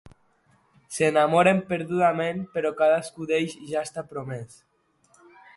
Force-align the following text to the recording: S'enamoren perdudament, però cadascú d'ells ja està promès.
S'enamoren 0.95 1.61
perdudament, 1.73 2.41
però 2.57 2.73
cadascú 2.81 3.31
d'ells 3.33 3.57
ja 3.75 3.87
està 3.91 4.09
promès. 4.15 4.61